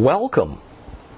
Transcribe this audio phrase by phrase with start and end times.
[0.00, 0.62] Welcome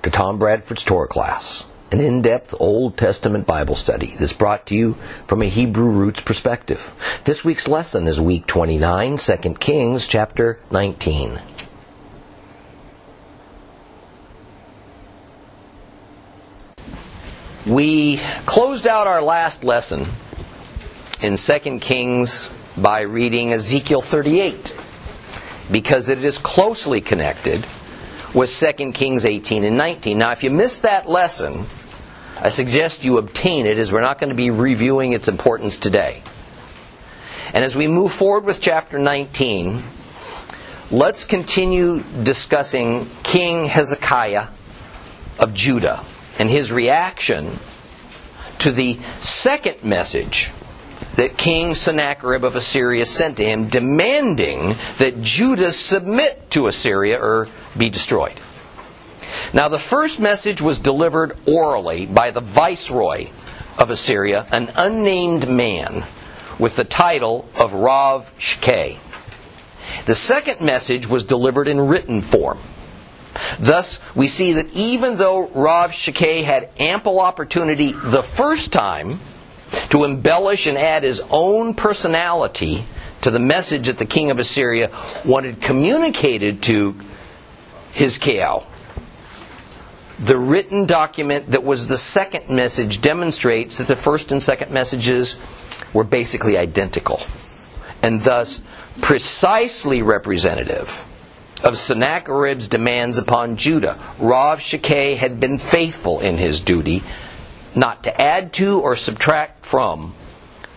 [0.02, 4.74] to Tom Bradford's Torah class, an in depth Old Testament Bible study that's brought to
[4.74, 4.94] you
[5.28, 6.92] from a Hebrew roots perspective.
[7.22, 11.40] This week's lesson is week 29, 2 Kings chapter 19.
[17.68, 20.06] We closed out our last lesson
[21.20, 24.74] in 2 Kings by reading Ezekiel 38
[25.70, 27.64] because it is closely connected
[28.34, 30.18] with 2 Kings 18 and 19.
[30.18, 31.66] Now, if you missed that lesson,
[32.40, 36.22] I suggest you obtain it as we're not going to be reviewing its importance today.
[37.54, 39.82] And as we move forward with chapter 19,
[40.90, 44.48] let's continue discussing King Hezekiah
[45.38, 46.04] of Judah
[46.38, 47.58] and his reaction
[48.60, 50.50] to the second message
[51.16, 57.48] that King Sennacherib of Assyria sent to him, demanding that Judah submit to Assyria or
[57.76, 58.40] be destroyed.
[59.52, 63.28] Now, the first message was delivered orally by the viceroy
[63.78, 66.04] of Assyria, an unnamed man
[66.58, 68.98] with the title of Rav Shakeh.
[70.06, 72.58] The second message was delivered in written form.
[73.58, 79.20] Thus, we see that even though Rav Shakeh had ample opportunity the first time
[79.90, 82.84] to embellish and add his own personality
[83.22, 84.90] to the message that the king of Assyria
[85.24, 86.96] wanted communicated to
[87.92, 88.64] his Hizkiah,
[90.18, 95.38] the written document that was the second message demonstrates that the first and second messages
[95.92, 97.20] were basically identical
[98.02, 98.62] and thus
[99.00, 101.04] precisely representative
[101.62, 103.98] of Sennacherib's demands upon Judah.
[104.18, 107.02] Rav Shakeh had been faithful in his duty
[107.74, 110.14] not to add to or subtract from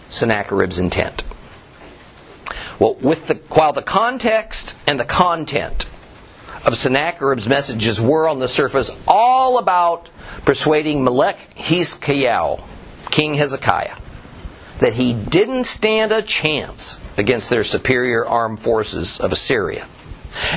[0.08, 1.24] Sennacherib's intent.
[2.80, 5.86] Well, with the, while the context and the content
[6.66, 10.10] of Sennacherib's messages were on the surface all about
[10.46, 12.62] persuading Melech Hizkiah,
[13.12, 13.98] King Hezekiah,
[14.80, 19.88] that he didn't stand a chance against their superior armed forces of Assyria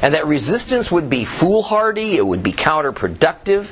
[0.03, 3.69] and that resistance would be foolhardy, it would be counterproductive.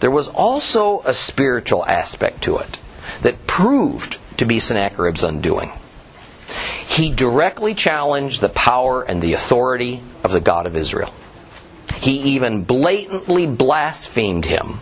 [0.00, 2.78] There was also a spiritual aspect to it
[3.22, 5.72] that proved to be Sennacherib's undoing.
[6.86, 11.12] He directly challenged the power and the authority of the God of Israel.
[11.96, 14.80] He even blatantly blasphemed him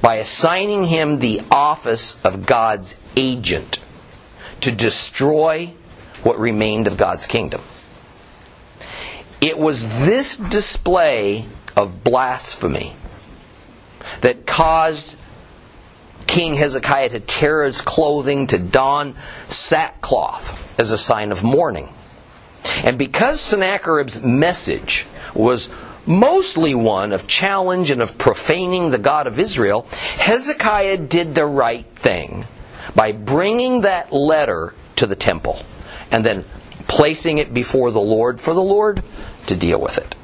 [0.00, 3.78] by assigning him the office of God's agent
[4.60, 5.72] to destroy
[6.22, 7.60] what remained of God's kingdom.
[9.40, 12.94] It was this display of blasphemy
[14.20, 15.16] that caused
[16.26, 19.14] King Hezekiah to tear his clothing, to don
[19.48, 21.92] sackcloth as a sign of mourning.
[22.84, 25.70] And because Sennacherib's message was
[26.06, 29.86] mostly one of challenge and of profaning the God of Israel,
[30.18, 32.46] Hezekiah did the right thing
[32.94, 35.62] by bringing that letter to the temple
[36.10, 36.44] and then
[36.88, 39.02] placing it before the Lord for the Lord
[39.46, 40.14] to deal with it.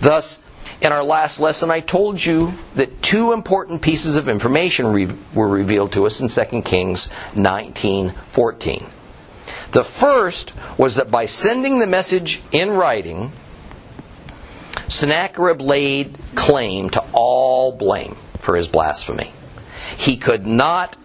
[0.00, 0.42] Thus,
[0.80, 5.48] in our last lesson, I told you that two important pieces of information re- were
[5.48, 8.86] revealed to us in 2 Kings 19:14.
[9.72, 13.32] The first was that by sending the message in writing,
[14.88, 19.32] Sennacherib laid claim to all blame for his blasphemy.
[19.96, 20.96] He could not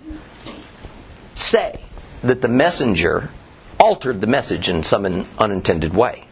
[1.35, 1.80] say
[2.24, 3.30] that the messenger
[3.80, 6.24] altered the message in some unintended way.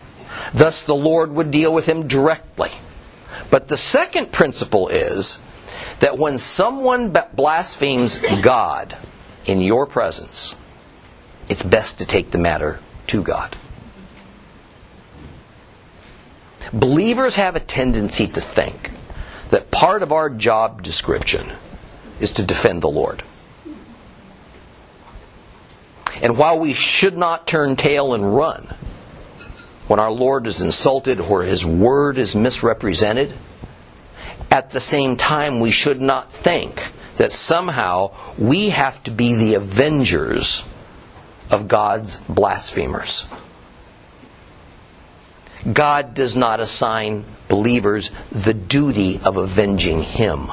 [0.54, 2.72] Thus, the Lord would deal with him directly.
[3.50, 5.40] But the second principle is
[6.00, 8.98] that when someone blasphemes God
[9.46, 10.56] in your presence,
[11.50, 13.56] it's best to take the matter to God.
[16.72, 18.92] Believers have a tendency to think
[19.50, 21.52] that part of our job description
[22.20, 23.22] is to defend the Lord.
[26.22, 28.74] And while we should not turn tail and run,
[29.88, 33.34] when our Lord is insulted or his word is misrepresented,
[34.50, 36.84] at the same time, we should not think
[37.18, 40.64] that somehow we have to be the avengers
[41.50, 43.28] of God's blasphemers.
[45.72, 50.52] God does not assign believers the duty of avenging him.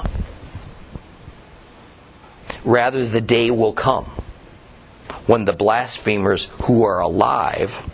[2.64, 4.04] Rather, the day will come
[5.26, 7.89] when the blasphemers who are alive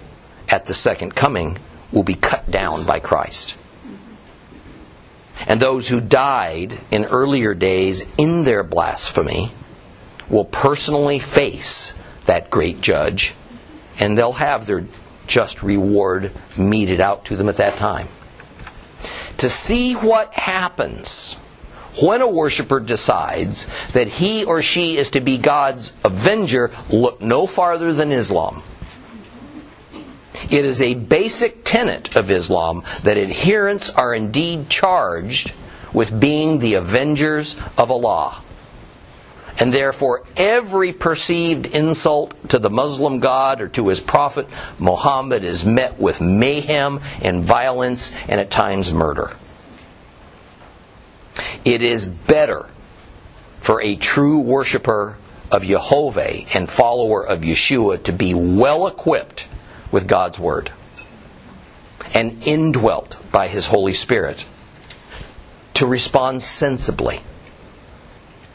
[0.49, 1.59] at the second coming
[1.93, 3.57] will be cut down by Christ.
[5.47, 9.53] And those who died in earlier days in their blasphemy
[10.29, 11.95] will personally face
[12.25, 13.35] that great judge,
[13.99, 14.85] and they'll have their
[15.27, 18.09] just reward meted out to them at that time.
[19.39, 21.35] to see what happens
[22.03, 27.47] when a worshiper decides that he or she is to be God's avenger, look no
[27.47, 28.63] farther than Islam.
[30.45, 35.53] It is a basic tenet of Islam that adherents are indeed charged
[35.93, 38.43] with being the avengers of Allah.
[39.59, 44.47] And therefore, every perceived insult to the Muslim God or to his prophet
[44.79, 49.33] Muhammad is met with mayhem and violence and at times murder.
[51.65, 52.67] It is better
[53.61, 55.17] for a true worshiper
[55.51, 59.47] of Jehovah and follower of Yeshua to be well equipped
[59.97, 60.71] with God's Word
[62.13, 64.45] and indwelt by His Holy Spirit
[65.73, 67.21] to respond sensibly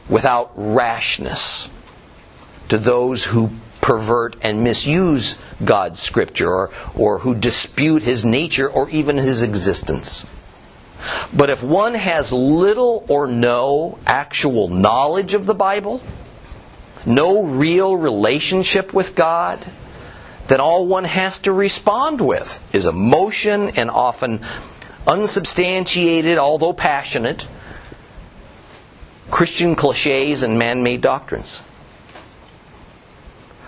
[0.08, 1.68] without rashness
[2.70, 3.50] to those who
[3.82, 10.28] pervert and misuse God's Scripture or, or who dispute His nature or even His existence.
[11.34, 16.04] But if one has little or no actual knowledge of the Bible,
[17.04, 19.66] no real relationship with God,
[20.52, 24.42] then all one has to respond with is emotion and often
[25.08, 27.48] unsubstantiated, although passionate,
[29.30, 31.64] Christian cliches and man made doctrines.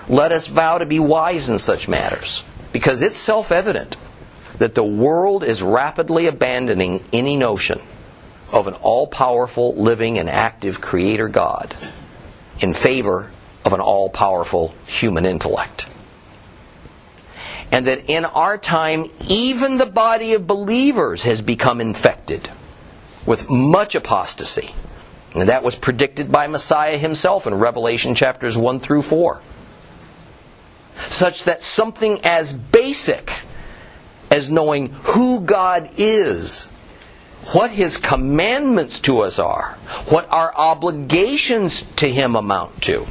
[0.09, 2.43] Let us vow to be wise in such matters,
[2.73, 3.95] because it's self evident
[4.57, 7.81] that the world is rapidly abandoning any notion
[8.51, 11.77] of an all powerful, living, and active Creator God
[12.59, 13.31] in favor
[13.63, 15.87] of an all powerful human intellect.
[17.73, 22.47] And that in our time, even the body of believers has become infected
[23.25, 24.75] with much apostasy.
[25.33, 29.41] And that was predicted by Messiah himself in Revelation chapters 1 through 4.
[31.07, 33.31] Such that something as basic
[34.29, 36.71] as knowing who God is,
[37.53, 39.79] what His commandments to us are,
[40.09, 43.07] what our obligations to Him amount to.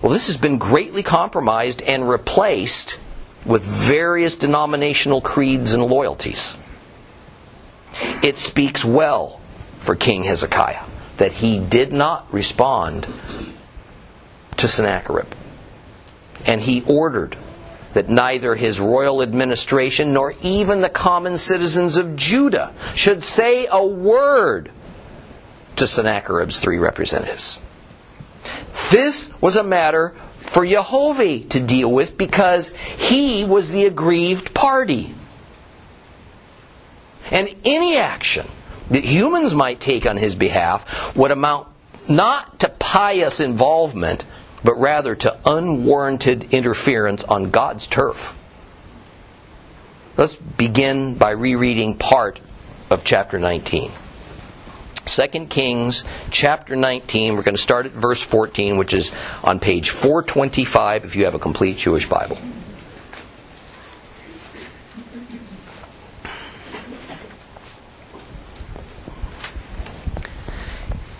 [0.00, 2.98] Well, this has been greatly compromised and replaced
[3.44, 6.56] with various denominational creeds and loyalties.
[8.22, 9.40] It speaks well
[9.78, 10.84] for King Hezekiah
[11.16, 13.06] that he did not respond
[14.56, 15.28] to Sennacherib.
[16.46, 17.36] And he ordered
[17.92, 23.84] that neither his royal administration nor even the common citizens of Judah should say a
[23.84, 24.70] word
[25.76, 27.60] to Sennacherib's three representatives.
[28.90, 30.14] This was a matter
[30.52, 35.14] for Jehovah to deal with because he was the aggrieved party.
[37.30, 38.46] And any action
[38.90, 41.68] that humans might take on his behalf would amount
[42.06, 44.26] not to pious involvement,
[44.62, 48.36] but rather to unwarranted interference on God's turf.
[50.18, 52.40] Let's begin by rereading part
[52.90, 53.90] of chapter 19.
[55.12, 57.36] 2 Kings chapter 19.
[57.36, 59.12] We're going to start at verse 14, which is
[59.44, 62.38] on page 425 if you have a complete Jewish Bible.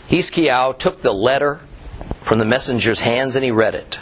[0.08, 1.60] Hizkiyahu took the letter
[2.22, 3.98] from the messenger's hands and he read it.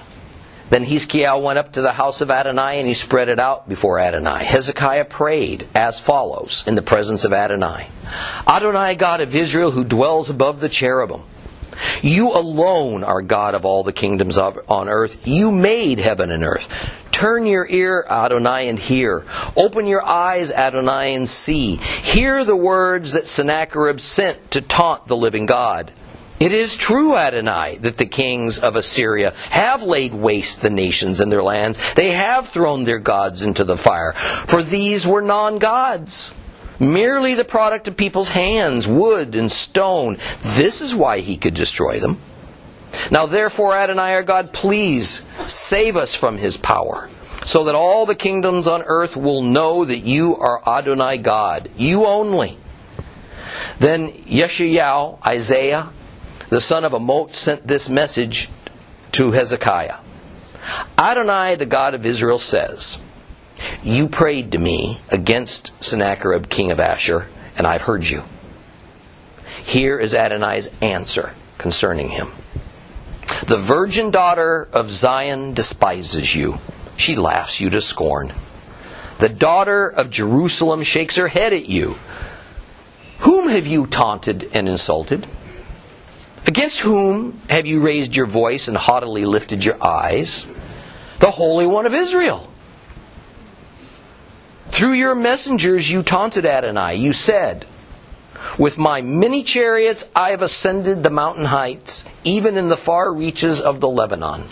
[0.70, 3.98] Then Hezekiah went up to the house of Adonai and he spread it out before
[3.98, 4.44] Adonai.
[4.44, 7.88] Hezekiah prayed as follows in the presence of Adonai
[8.46, 11.22] Adonai, God of Israel, who dwells above the cherubim.
[12.02, 15.26] You alone are God of all the kingdoms of, on earth.
[15.26, 16.68] You made heaven and earth.
[17.10, 19.24] Turn your ear, Adonai, and hear.
[19.56, 21.76] Open your eyes, Adonai, and see.
[21.76, 25.92] Hear the words that Sennacherib sent to taunt the living God.
[26.40, 31.30] It is true, Adonai, that the kings of Assyria have laid waste the nations and
[31.30, 31.78] their lands.
[31.96, 34.14] They have thrown their gods into the fire.
[34.46, 36.34] For these were non gods,
[36.78, 40.16] merely the product of people's hands, wood and stone.
[40.42, 42.18] This is why he could destroy them.
[43.10, 47.10] Now, therefore, Adonai our God, please save us from his power,
[47.44, 52.06] so that all the kingdoms on earth will know that you are Adonai God, you
[52.06, 52.56] only.
[53.78, 55.90] Then Yeshayahu, Isaiah,
[56.50, 58.48] the son of Amoz, sent this message
[59.12, 59.96] to Hezekiah
[60.98, 63.00] Adonai, the God of Israel, says,
[63.82, 68.24] You prayed to me against Sennacherib, king of Ashur, and I've heard you.
[69.62, 72.32] Here is Adonai's answer concerning him.
[73.46, 76.58] The virgin daughter of Zion despises you.
[76.96, 78.32] She laughs you to scorn.
[79.18, 81.96] The daughter of Jerusalem shakes her head at you.
[83.20, 85.26] Whom have you taunted and insulted?
[86.46, 90.48] Against whom have you raised your voice and haughtily lifted your eyes?
[91.18, 92.50] The Holy One of Israel.
[94.68, 96.94] Through your messengers you taunted Adonai.
[96.94, 97.66] You said,
[98.58, 103.60] With my many chariots I have ascended the mountain heights, even in the far reaches
[103.60, 104.44] of the Lebanon.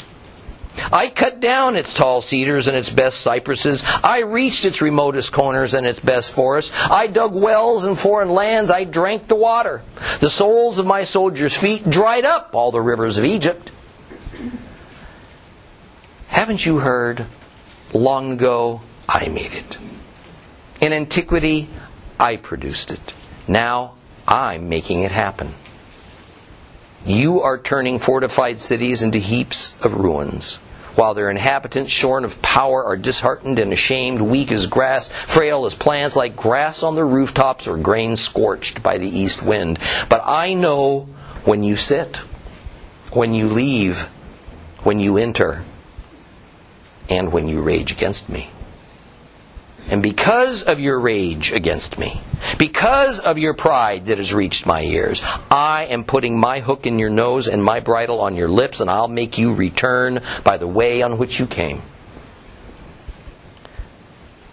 [0.92, 3.82] I cut down its tall cedars and its best cypresses.
[4.02, 6.73] I reached its remotest corners and its best forests.
[6.90, 8.70] I dug wells in foreign lands.
[8.70, 9.82] I drank the water.
[10.20, 13.70] The soles of my soldiers' feet dried up all the rivers of Egypt.
[16.28, 17.26] Haven't you heard?
[17.92, 19.78] Long ago, I made it.
[20.80, 21.68] In antiquity,
[22.20, 23.14] I produced it.
[23.47, 23.94] Now,
[24.26, 25.54] I'm making it happen.
[27.04, 30.58] You are turning fortified cities into heaps of ruins
[30.98, 35.76] while their inhabitants, shorn of power, are disheartened and ashamed, weak as grass, frail as
[35.76, 39.78] plants, like grass on the rooftops or grain scorched by the east wind.
[40.08, 41.02] But I know
[41.44, 42.16] when you sit,
[43.12, 44.08] when you leave,
[44.82, 45.62] when you enter,
[47.08, 48.50] and when you rage against me.
[49.90, 52.21] And because of your rage against me,
[52.59, 56.99] because of your pride that has reached my ears, I am putting my hook in
[56.99, 60.66] your nose and my bridle on your lips, and I'll make you return by the
[60.66, 61.80] way on which you came.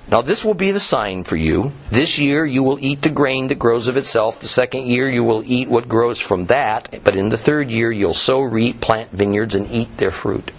[0.08, 1.74] Now, this will be the sign for you.
[1.90, 4.40] This year you will eat the grain that grows of itself.
[4.40, 7.02] The second year you will eat what grows from that.
[7.04, 10.52] But in the third year you'll sow, reap, plant vineyards, and eat their fruit.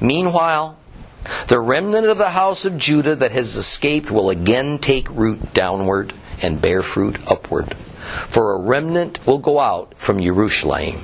[0.00, 0.77] Meanwhile,
[1.48, 6.12] the remnant of the house of Judah that has escaped will again take root downward
[6.40, 7.74] and bear fruit upward.
[8.28, 11.02] For a remnant will go out from Jerusalem.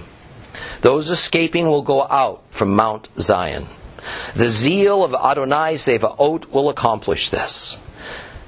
[0.81, 3.67] Those escaping will go out from Mount Zion.
[4.35, 7.79] The zeal of Adonai Sevaot will accomplish this.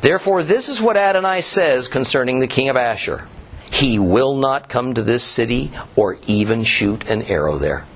[0.01, 3.27] Therefore, this is what Adonai says concerning the king of Ashur.
[3.71, 7.87] He will not come to this city or even shoot an arrow there.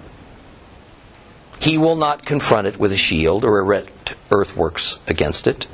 [1.61, 5.67] He will not confront it with a shield or erect earthworks against it.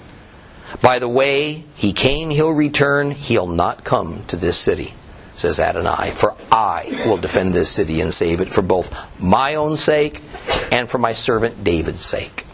[0.82, 3.12] By the way he came, he'll return.
[3.12, 4.94] He'll not come to this city,
[5.30, 9.76] says Adonai, for I will defend this city and save it for both my own
[9.76, 10.22] sake
[10.72, 12.44] and for my servant David's sake.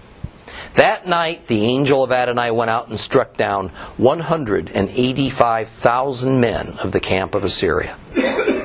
[0.75, 7.01] That night, the angel of Adonai went out and struck down 185,000 men of the
[7.01, 7.97] camp of Assyria.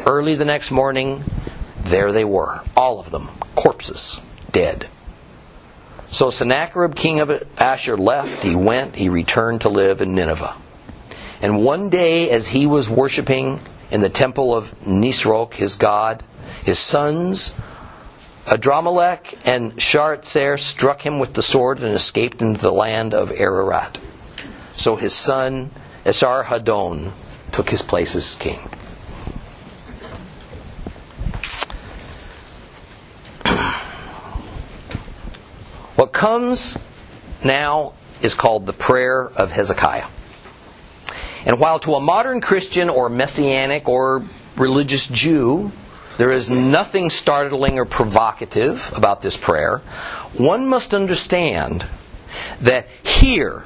[0.05, 1.24] Early the next morning,
[1.83, 4.19] there they were, all of them, corpses
[4.57, 4.87] dead.
[6.07, 8.41] So Sennacherib, king of Ashur, left.
[8.41, 8.95] He went.
[8.95, 10.55] He returned to live in Nineveh.
[11.43, 13.59] And one day, as he was worshiping
[13.91, 16.23] in the temple of Nisroch, his god,
[16.63, 17.53] his sons,
[18.47, 23.99] Adramelech and Sharezer, struck him with the sword and escaped into the land of Ararat.
[24.71, 25.69] So his son,
[26.03, 27.11] Esarhaddon,
[27.51, 28.67] took his place as king.
[35.97, 36.77] What comes
[37.43, 40.05] now is called the prayer of Hezekiah.
[41.43, 44.23] And while to a modern Christian or messianic or
[44.57, 45.71] religious Jew,
[46.17, 49.79] there is nothing startling or provocative about this prayer,
[50.37, 51.87] one must understand
[52.61, 53.63] that here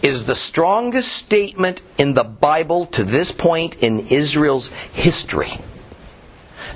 [0.00, 5.52] is the strongest statement in the Bible to this point in Israel's history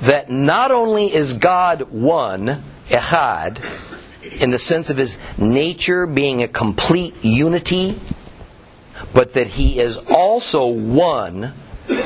[0.02, 3.93] that not only is God one, Echad,
[4.33, 7.99] in the sense of his nature being a complete unity,
[9.12, 11.52] but that he is also one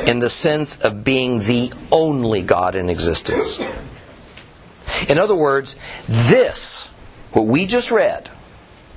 [0.06, 3.60] in the sense of being the only God in existence.
[5.08, 5.76] In other words,
[6.08, 6.88] this,
[7.32, 8.30] what we just read,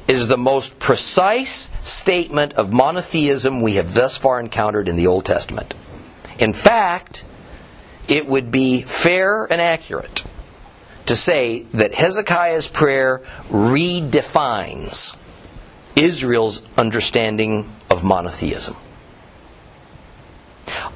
[0.08, 5.26] is the most precise statement of monotheism we have thus far encountered in the Old
[5.26, 5.74] Testament.
[6.40, 7.24] In fact,
[8.08, 10.26] it would be fair and accurate
[11.12, 15.18] to say that Hezekiah's prayer redefines
[15.94, 18.78] Israel's understanding of monotheism.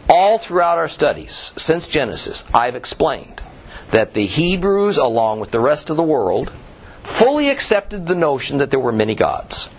[0.07, 3.41] All throughout our studies since Genesis, I've explained
[3.91, 6.49] that the Hebrews, along with the rest of the world,
[7.03, 9.69] fully accepted the notion that there were many gods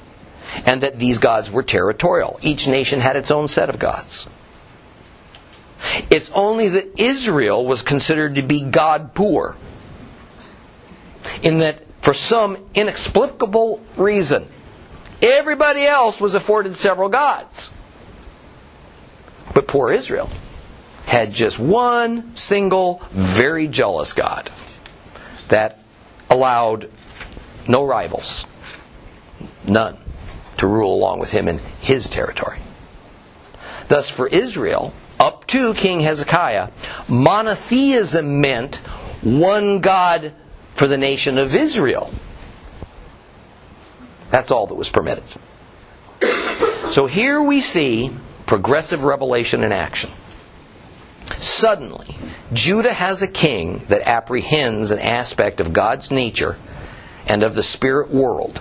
[0.66, 2.38] and that these gods were territorial.
[2.42, 4.28] Each nation had its own set of gods.
[6.10, 9.56] It's only that Israel was considered to be God poor
[11.42, 14.46] in that for some inexplicable reason,
[15.20, 17.74] everybody else was afforded several gods.
[19.54, 20.30] But poor Israel
[21.06, 24.50] had just one single, very jealous God
[25.48, 25.78] that
[26.28, 26.90] allowed
[27.68, 28.44] no rivals,
[29.66, 29.96] none,
[30.58, 32.58] to rule along with him in his territory.
[33.88, 36.70] Thus, for Israel, up to King Hezekiah,
[37.08, 38.76] monotheism meant
[39.22, 40.32] one God
[40.76, 42.12] for the nation of Israel.
[44.30, 45.24] That's all that was permitted.
[46.90, 48.10] So here we see
[48.44, 50.10] progressive revelation in action.
[51.36, 52.14] Suddenly,
[52.52, 56.56] Judah has a king that apprehends an aspect of God's nature
[57.26, 58.60] and of the spirit world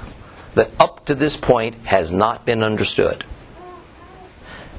[0.55, 3.25] that up to this point has not been understood.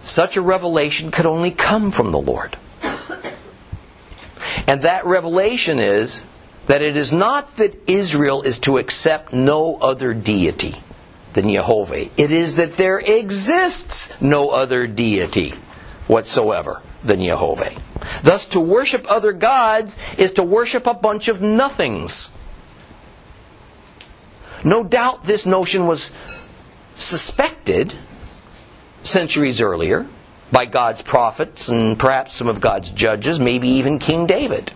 [0.00, 2.56] Such a revelation could only come from the Lord.
[4.66, 6.24] And that revelation is
[6.66, 10.82] that it is not that Israel is to accept no other deity
[11.32, 12.08] than Jehovah.
[12.16, 15.54] It is that there exists no other deity
[16.06, 17.72] whatsoever than Jehovah.
[18.22, 22.30] Thus, to worship other gods is to worship a bunch of nothings.
[24.64, 26.12] No doubt this notion was
[26.94, 27.92] suspected
[29.02, 30.06] centuries earlier
[30.50, 34.72] by God's prophets and perhaps some of God's judges, maybe even King David.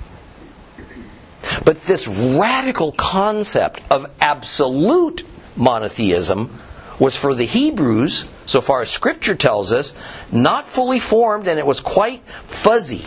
[1.65, 5.25] But this radical concept of absolute
[5.57, 6.59] monotheism
[6.99, 9.95] was for the Hebrews, so far as Scripture tells us,
[10.31, 13.05] not fully formed and it was quite fuzzy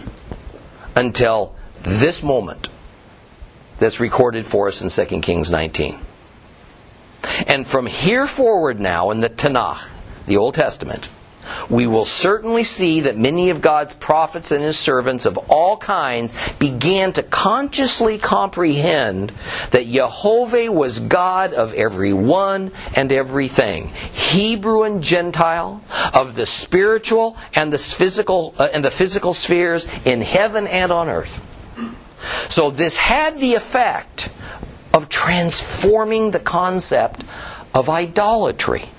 [0.96, 2.70] until this moment
[3.78, 6.00] that's recorded for us in 2 Kings 19.
[7.48, 9.90] And from here forward now in the Tanakh,
[10.26, 11.10] the Old Testament,
[11.70, 16.34] we will certainly see that many of God's prophets and his servants of all kinds
[16.60, 19.32] began to consciously comprehend
[19.72, 25.84] that Jehovah was God of every one and everything, Hebrew and Gentile,
[26.14, 31.10] of the spiritual and the physical uh, and the physical spheres in heaven and on
[31.10, 31.42] earth.
[32.50, 34.30] So this had the effect
[34.94, 37.24] of transforming the concept
[37.74, 38.90] of idolatry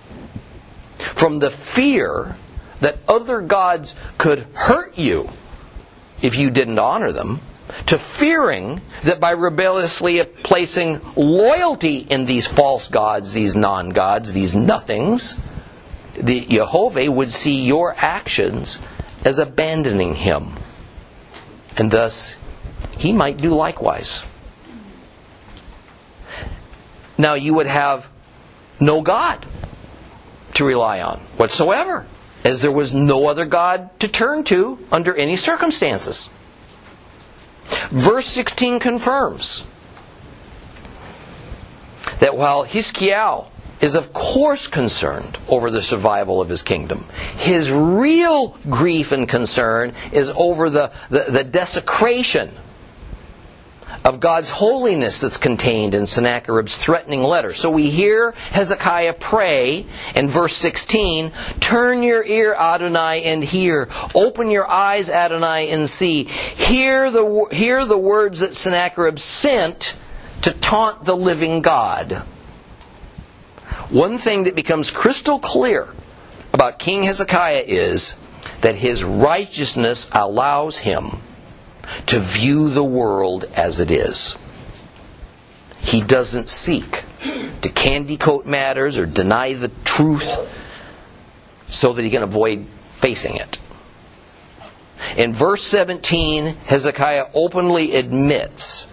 [1.15, 2.37] from the fear
[2.81, 5.29] that other gods could hurt you
[6.23, 7.41] if you didn't honor them,
[7.87, 14.55] to fearing that by rebelliously placing loyalty in these false gods, these non gods, these
[14.55, 15.41] nothings,
[16.15, 18.81] the Jehovah would see your actions
[19.25, 20.53] as abandoning him.
[21.77, 22.37] And thus,
[22.99, 24.25] he might do likewise.
[27.19, 28.09] Now, you would have
[28.79, 29.45] no God
[30.55, 32.07] to rely on whatsoever,
[32.45, 36.29] as there was no other God to turn to under any circumstances.
[37.91, 39.67] Verse 16 confirms
[42.21, 43.47] that while Hizkiyahu
[43.81, 47.05] is of course concerned over the survival of his kingdom,
[47.37, 52.51] his real grief and concern is over the, the, the desecration
[54.05, 57.55] of God's holiness that's contained in Sennacherib's threatening letter.
[57.55, 63.89] So we hear Hezekiah pray in verse 16, Turn your ear, Adonai, and hear.
[64.15, 66.25] Open your eyes, Adonai, and see.
[66.25, 69.95] Hear the, hear the words that Sennacherib sent
[70.43, 72.25] to taunt the living God.
[73.89, 75.89] One thing that becomes crystal clear
[76.53, 78.17] about King Hezekiah is
[78.61, 81.21] that his righteousness allows him
[82.07, 84.39] to view the world as it is.
[85.81, 87.05] He doesn't seek
[87.63, 90.37] to candy coat matters or deny the truth
[91.67, 92.67] so that he can avoid
[92.97, 93.59] facing it.
[95.17, 98.89] In verse 17, Hezekiah openly admits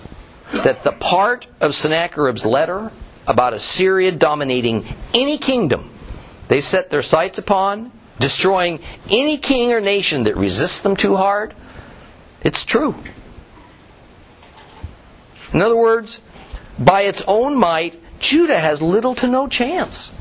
[0.51, 2.91] that the part of Sennacherib's letter
[3.27, 5.89] about Assyria dominating any kingdom
[6.51, 11.53] they set their sights upon, destroying any king or nation that resists them too hard,
[12.43, 12.95] it's true.
[15.53, 16.21] In other words,
[16.79, 20.15] by its own might, Judah has little to no chance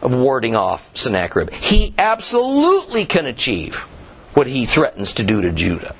[0.00, 1.50] of warding off Sennacherib.
[1.52, 3.76] He absolutely can achieve
[4.34, 5.94] what he threatens to do to Judah.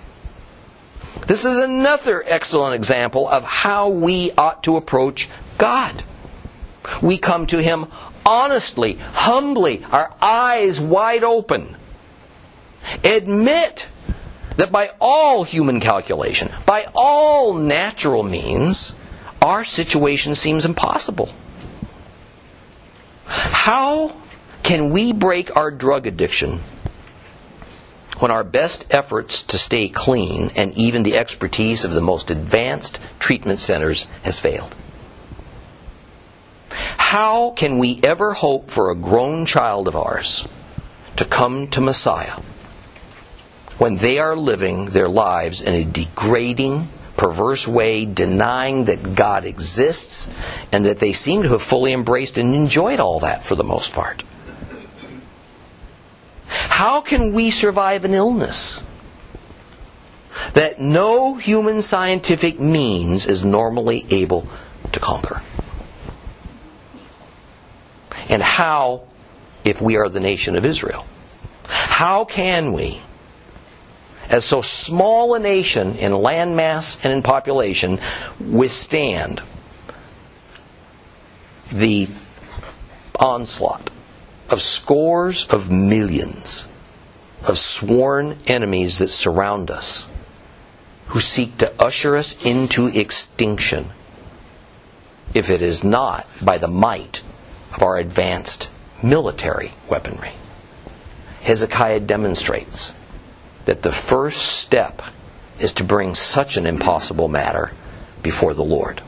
[1.26, 6.02] This is another excellent example of how we ought to approach God.
[7.02, 7.86] We come to Him
[8.24, 11.76] honestly, humbly, our eyes wide open.
[13.04, 13.88] Admit
[14.58, 18.92] that by all human calculation, by all natural means,
[19.40, 21.30] our situation seems impossible.
[23.24, 24.16] How
[24.64, 26.60] can we break our drug addiction
[28.18, 32.98] when our best efforts to stay clean and even the expertise of the most advanced
[33.20, 34.74] treatment centers has failed?
[36.70, 40.48] How can we ever hope for a grown child of ours
[41.14, 42.40] to come to Messiah
[43.78, 50.30] when they are living their lives in a degrading, perverse way, denying that God exists
[50.72, 53.92] and that they seem to have fully embraced and enjoyed all that for the most
[53.92, 54.22] part.
[56.48, 58.82] How can we survive an illness
[60.54, 64.46] that no human scientific means is normally able
[64.92, 65.42] to conquer?
[68.28, 69.04] And how
[69.64, 71.04] if we are the nation of Israel?
[71.68, 73.00] how can we,
[74.28, 77.98] as so small a nation in landmass and in population,
[78.40, 79.42] withstand
[81.70, 82.08] the
[83.18, 83.90] onslaught
[84.48, 86.68] of scores of millions
[87.42, 90.08] of sworn enemies that surround us,
[91.08, 93.88] who seek to usher us into extinction,
[95.34, 97.22] if it is not by the might
[97.74, 98.68] of our advanced
[99.02, 100.32] military weaponry.
[101.42, 102.94] Hezekiah demonstrates
[103.68, 105.02] that the first step
[105.60, 107.70] is to bring such an impossible matter
[108.22, 109.02] before the Lord.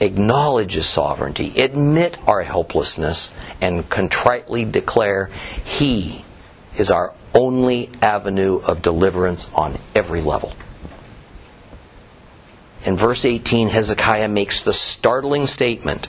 [0.00, 3.32] Acknowledge His sovereignty, admit our helplessness,
[3.62, 5.30] and contritely declare
[5.64, 6.26] He
[6.76, 10.52] is our only avenue of deliverance on every level.
[12.84, 16.08] In verse 18, Hezekiah makes the startling statement,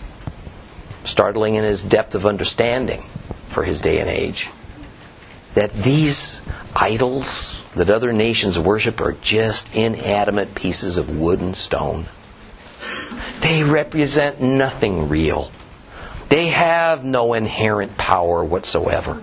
[1.05, 3.05] startling in his depth of understanding
[3.47, 4.49] for his day and age,
[5.53, 6.41] that these
[6.75, 12.07] idols that other nations worship are just inanimate pieces of wood and stone.
[13.41, 15.51] They represent nothing real.
[16.29, 19.21] They have no inherent power whatsoever.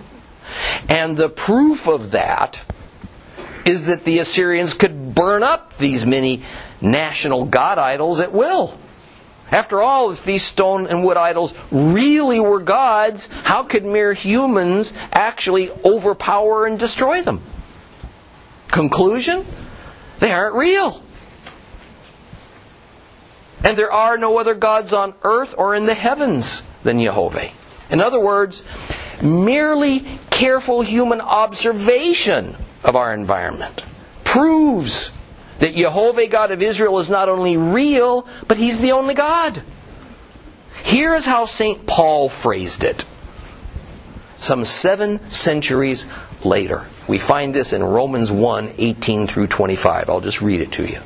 [0.89, 2.63] And the proof of that
[3.65, 6.43] is that the Assyrians could burn up these many
[6.81, 8.77] national god idols at will.
[9.51, 14.93] After all, if these stone and wood idols really were gods, how could mere humans
[15.13, 17.41] actually overpower and destroy them?
[18.67, 19.45] Conclusion?
[20.19, 21.01] They aren't real.
[23.63, 27.49] And there are no other gods on earth or in the heavens than Jehovah.
[27.89, 28.63] In other words,
[29.21, 33.83] merely careful human observation of our environment
[34.23, 35.11] proves
[35.59, 39.61] that Jehovah God of Israel is not only real, but He's the only God.
[40.83, 41.85] Here is how St.
[41.85, 43.05] Paul phrased it.
[44.35, 46.07] Some seven centuries
[46.43, 46.85] later.
[47.07, 50.09] We find this in Romans 1 18 through 25.
[50.09, 50.99] I'll just read it to you.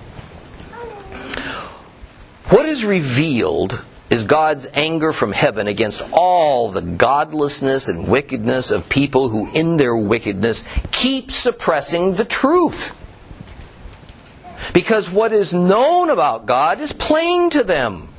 [2.49, 8.89] What is revealed is God's anger from heaven against all the godlessness and wickedness of
[8.89, 12.93] people who, in their wickedness, keep suppressing the truth.
[14.73, 18.09] Because what is known about God is plain to them,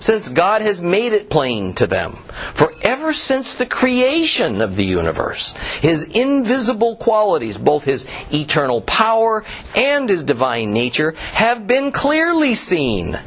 [0.00, 2.18] since God has made it plain to them.
[2.54, 9.44] For ever since the creation of the universe, His invisible qualities, both His eternal power
[9.74, 13.18] and His divine nature, have been clearly seen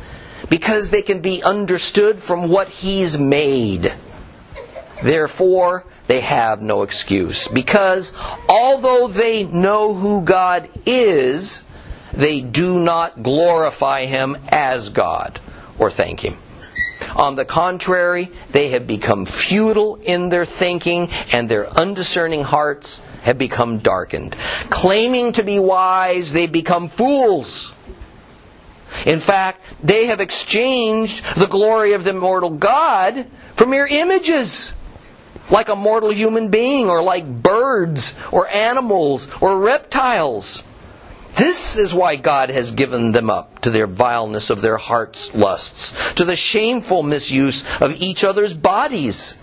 [0.49, 3.93] because they can be understood from what He's made.
[5.03, 7.47] Therefore, they have no excuse.
[7.47, 8.13] Because
[8.49, 11.66] although they know who God is,
[12.17, 15.39] they do not glorify Him as God
[15.79, 16.37] or thank Him.
[17.15, 23.37] On the contrary, they have become futile in their thinking, and their undiscerning hearts have
[23.37, 24.35] become darkened.
[24.69, 27.73] Claiming to be wise, they become fools
[29.05, 34.73] in fact, they have exchanged the glory of the immortal God for mere images,
[35.49, 40.63] like a mortal human being, or like birds, or animals, or reptiles.
[41.37, 45.93] This is why God has given them up to their vileness of their hearts' lusts,
[46.15, 49.37] to the shameful misuse of each other's bodies.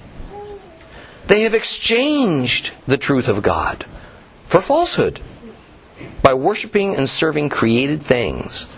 [1.29, 3.87] They have exchanged the truth of God
[4.43, 5.21] for falsehood
[6.21, 8.69] by worshiping and serving created things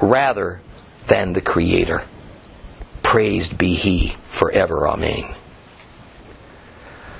[0.00, 0.60] rather
[1.08, 2.04] than the Creator.
[3.02, 4.86] Praised be He forever.
[4.86, 5.34] Amen.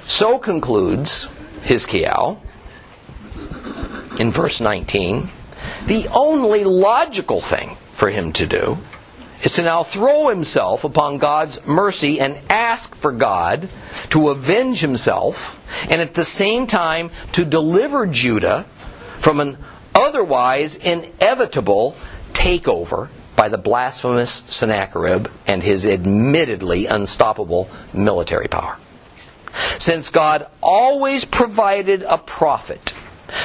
[0.02, 1.28] So concludes
[1.62, 2.38] Hizkiah
[4.18, 5.30] in verse 19.
[5.86, 8.78] The only logical thing for him to do
[9.42, 13.68] is to now throw himself upon God's mercy and ask for God
[14.10, 15.58] to avenge himself
[15.90, 18.64] and at the same time to deliver Judah
[19.18, 19.58] from an
[19.94, 21.96] otherwise inevitable
[22.32, 28.76] takeover by the blasphemous Sennacherib and his admittedly unstoppable military power.
[29.78, 32.94] Since God always provided a prophet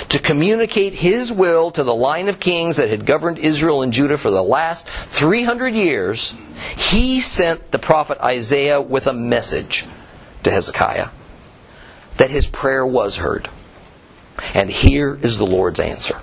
[0.10, 4.18] to communicate his will to the line of kings that had governed Israel and Judah
[4.18, 6.34] for the last 300 years,
[6.76, 9.86] he sent the prophet Isaiah with a message
[10.44, 11.10] to Hezekiah
[12.18, 13.50] that his prayer was heard.
[14.54, 16.20] And here is the Lord's answer.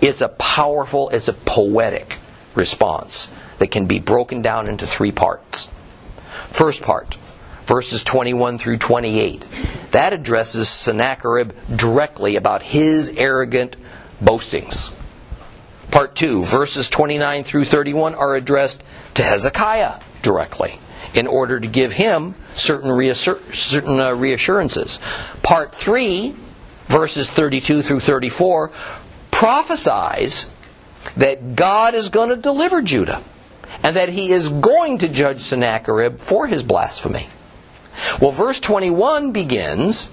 [0.00, 2.18] It's a powerful, it's a poetic
[2.54, 5.70] response that can be broken down into three parts.
[6.50, 7.16] First part,
[7.70, 9.46] verses 21 through 28.
[9.92, 13.76] That addresses Sennacherib directly about his arrogant
[14.20, 14.92] boastings.
[15.92, 18.82] Part 2, verses 29 through 31 are addressed
[19.14, 20.80] to Hezekiah directly
[21.14, 24.98] in order to give him certain, reassur- certain uh, reassurances.
[25.44, 26.34] Part 3
[26.88, 28.72] verses 32 through 34,
[29.30, 30.50] prophesies
[31.16, 33.22] that God is going to deliver Judah
[33.84, 37.28] and that he is going to judge Sennacherib for his blasphemy.
[38.20, 40.10] Well, verse 21 begins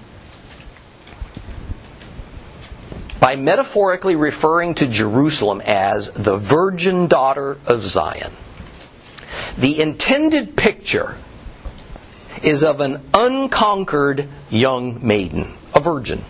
[3.20, 8.32] by metaphorically referring to Jerusalem as the virgin daughter of Zion.
[9.56, 11.16] The intended picture
[12.42, 16.24] is of an unconquered young maiden, a virgin.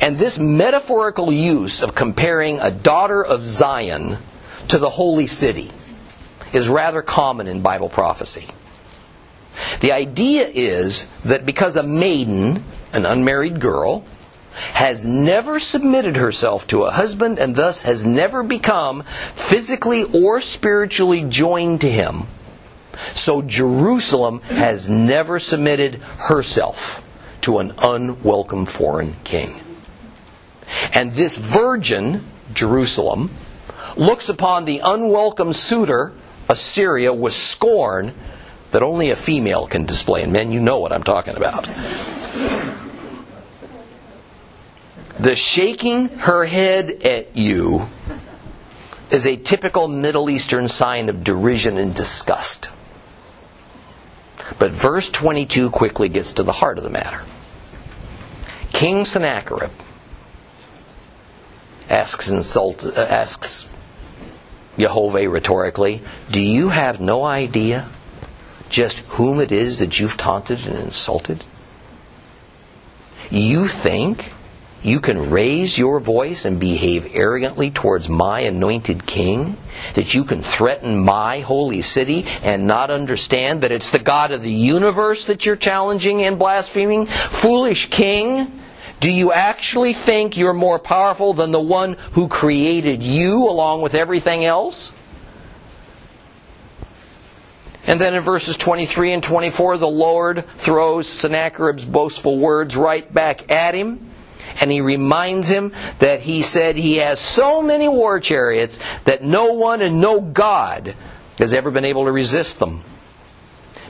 [0.00, 4.18] And this metaphorical use of comparing a daughter of Zion
[4.68, 5.70] to the holy city
[6.52, 8.46] is rather common in Bible prophecy.
[9.80, 14.04] The idea is that because a maiden, an unmarried girl,
[14.52, 19.02] has never submitted herself to a husband and thus has never become
[19.34, 22.24] physically or spiritually joined to him,
[23.12, 27.02] so Jerusalem has never submitted herself
[27.42, 29.60] to an unwelcome foreign king.
[30.92, 33.30] And this virgin, Jerusalem,
[33.96, 36.12] looks upon the unwelcome suitor,
[36.48, 38.14] Assyria, with scorn
[38.70, 40.22] that only a female can display.
[40.22, 41.68] And men, you know what I'm talking about.
[45.18, 47.88] The shaking her head at you
[49.10, 52.70] is a typical Middle Eastern sign of derision and disgust.
[54.58, 57.22] But verse 22 quickly gets to the heart of the matter.
[58.72, 59.70] King Sennacherib
[61.88, 63.68] asks, insult, uh, asks
[64.78, 67.88] Jehovah rhetorically, Do you have no idea
[68.70, 71.44] just whom it is that you've taunted and insulted?
[73.30, 74.32] You think
[74.82, 79.56] you can raise your voice and behave arrogantly towards my anointed king?
[79.94, 84.42] That you can threaten my holy city and not understand that it's the God of
[84.42, 87.06] the universe that you're challenging and blaspheming?
[87.06, 88.50] Foolish king!
[89.00, 93.94] Do you actually think you're more powerful than the one who created you along with
[93.94, 94.94] everything else?
[97.86, 103.50] And then in verses 23 and 24, the Lord throws Sennacherib's boastful words right back
[103.50, 104.06] at him.
[104.60, 109.54] And he reminds him that he said he has so many war chariots that no
[109.54, 110.94] one and no God
[111.38, 112.84] has ever been able to resist them.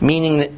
[0.00, 0.52] Meaning that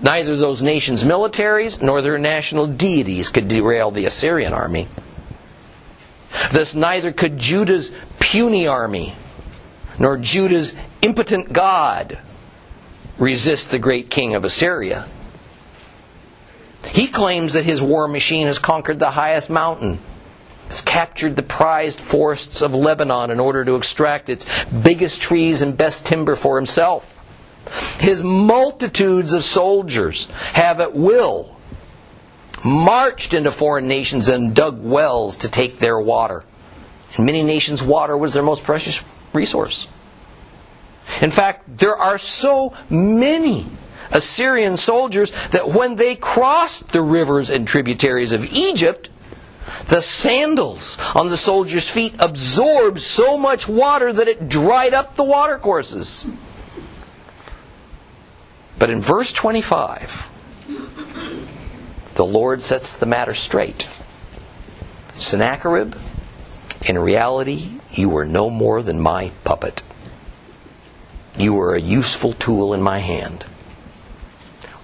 [0.00, 4.86] Neither those nations' militaries nor their national deities could derail the Assyrian army.
[6.52, 9.14] Thus, neither could Judah's puny army
[9.98, 12.18] nor Judah's impotent God
[13.18, 15.08] resist the great king of Assyria.
[16.88, 19.98] He claims that his war machine has conquered the highest mountain,
[20.68, 25.76] has captured the prized forests of Lebanon in order to extract its biggest trees and
[25.76, 27.14] best timber for himself.
[28.00, 31.56] His multitudes of soldiers have at will
[32.64, 36.44] marched into foreign nations and dug wells to take their water.
[37.16, 39.88] In many nations, water was their most precious resource.
[41.20, 43.66] In fact, there are so many
[44.10, 49.10] Assyrian soldiers that when they crossed the rivers and tributaries of Egypt,
[49.88, 55.24] the sandals on the soldiers' feet absorbed so much water that it dried up the
[55.24, 56.30] watercourses.
[58.78, 60.28] But in verse 25,
[62.14, 63.88] the Lord sets the matter straight.
[65.14, 65.94] Sennacherib,
[66.86, 69.82] in reality, you were no more than my puppet.
[71.38, 73.46] You were a useful tool in my hand.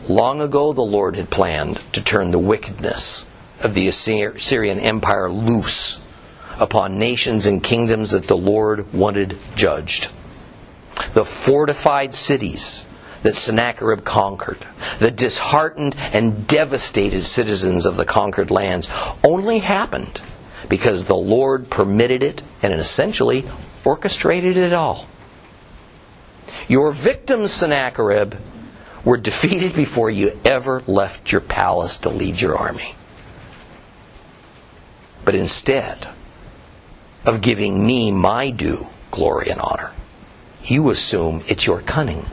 [0.09, 3.27] Long ago, the Lord had planned to turn the wickedness
[3.61, 6.01] of the Assyrian Empire loose
[6.57, 10.13] upon nations and kingdoms that the Lord wanted judged.
[11.15, 12.87] The fortified cities
[13.25, 14.65] that Sennacherib conquered,
[15.01, 18.89] the disheartened and devastated citizens of the conquered lands,
[19.25, 20.21] only happened
[20.69, 23.45] because the Lord permitted it and essentially
[23.85, 25.09] orchestrated it all.
[26.69, 28.35] Your victims, Sennacherib,
[29.05, 32.95] were defeated before you ever left your palace to lead your army.
[35.25, 36.09] But instead
[37.25, 39.93] of giving me my due glory and honor,
[40.65, 42.27] you assume it's your cunning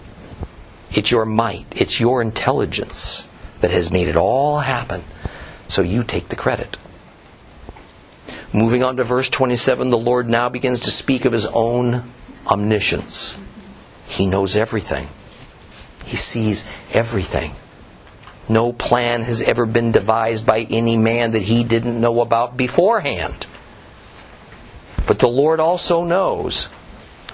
[0.94, 3.28] it's your might, it's your intelligence
[3.60, 5.04] that has made it all happen.
[5.68, 6.78] So you take the credit.
[8.54, 12.12] Moving on to verse 27, the Lord now begins to speak of his own
[12.46, 13.38] omniscience.
[14.12, 15.08] He knows everything,
[16.04, 17.56] he sees everything.
[18.50, 23.48] No plan has ever been devised by any man that he didn't know about beforehand.
[25.08, 26.66] But the Lord also knows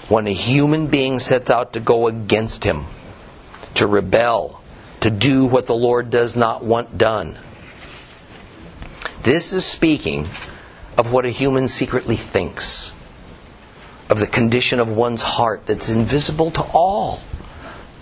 [0.08, 2.86] when a human being sets out to go against him
[3.74, 4.62] to rebel,
[5.00, 7.38] to do what the Lord does not want done.
[9.24, 10.28] This is speaking
[10.96, 12.92] of what a human secretly thinks,
[14.10, 17.20] of the condition of one's heart that's invisible to all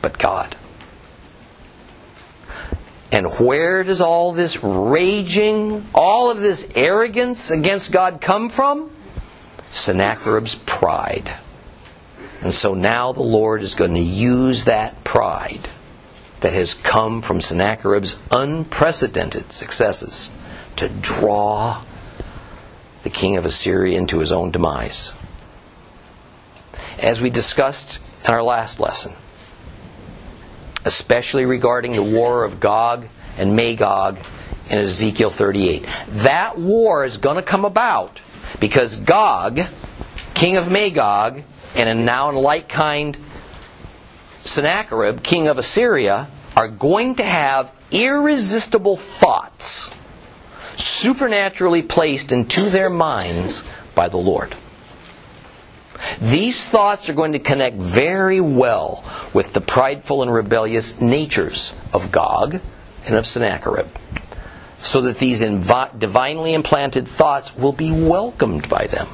[0.03, 0.57] but God.
[3.13, 8.91] And where does all this raging, all of this arrogance against God come from?
[9.69, 11.39] Sennacherib's pride.
[12.41, 15.69] And so now the Lord is going to use that pride
[16.41, 20.31] that has come from Sennacherib's unprecedented successes
[20.77, 21.83] to draw
[23.03, 25.13] the king of Assyria into his own demise.
[26.99, 29.13] As we discussed in our last lesson,
[30.85, 34.19] especially regarding the war of Gog and Magog
[34.71, 35.87] in Ezekiel 38.
[36.09, 38.21] That war is going to come about
[38.61, 39.61] because Gog,
[40.35, 41.43] king of Magog,
[41.75, 43.19] and a now in like kind
[44.39, 49.91] Sennacherib, king of Assyria, are going to have irresistible thoughts
[50.77, 54.55] supernaturally placed into their minds by the Lord.
[56.21, 62.13] These thoughts are going to connect very well with the prideful and rebellious natures of
[62.13, 62.61] Gog
[63.07, 63.89] and of Sennacherib,
[64.79, 69.09] so that these invi- divinely implanted thoughts will be welcomed by them.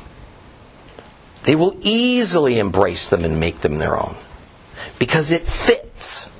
[1.44, 4.16] They will easily embrace them and make them their own,
[4.98, 6.30] because it fits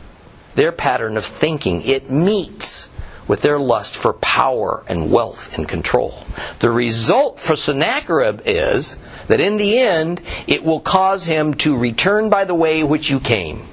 [0.55, 1.83] their pattern of thinking.
[1.83, 2.89] It meets
[3.33, 6.23] with their lust for power and wealth and control.
[6.59, 12.29] The result for Sennacherib is that in the end, it will cause him to return
[12.29, 13.67] by the way which you came.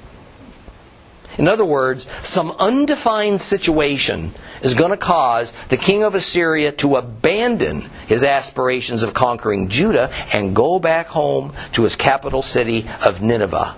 [1.36, 6.96] In other words, some undefined situation is going to cause the king of Assyria to
[6.96, 13.20] abandon his aspirations of conquering Judah and go back home to his capital city of
[13.20, 13.76] Nineveh,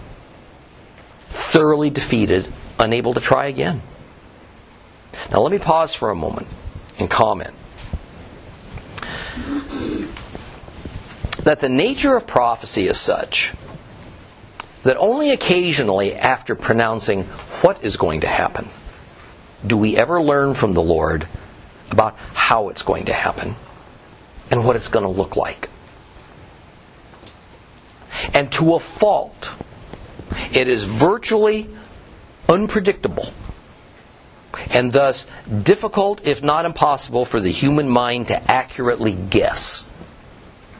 [1.26, 2.46] thoroughly defeated,
[2.78, 3.82] unable to try again.
[5.30, 6.48] Now, let me pause for a moment
[6.98, 7.54] and comment
[11.44, 13.52] that the nature of prophecy is such
[14.85, 17.24] that only occasionally, after pronouncing
[17.62, 18.68] what is going to happen,
[19.66, 21.26] do we ever learn from the Lord
[21.92, 23.54] about how it's going to happen
[24.50, 25.68] and what it's going to look like.
[28.35, 29.50] And to a fault,
[30.52, 31.68] it is virtually
[32.48, 33.32] unpredictable
[34.70, 35.26] and thus
[35.62, 39.82] difficult, if not impossible, for the human mind to accurately guess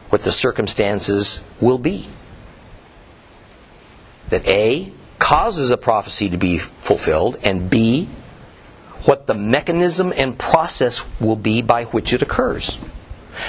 [0.09, 2.07] what the circumstances will be.
[4.29, 8.09] That A causes a prophecy to be fulfilled, and B,
[9.05, 12.77] what the mechanism and process will be by which it occurs.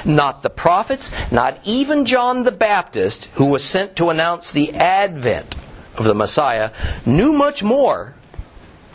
[0.04, 5.54] Not the prophets, not even John the Baptist, who was sent to announce the advent
[5.96, 6.70] of the Messiah,
[7.04, 8.14] knew much more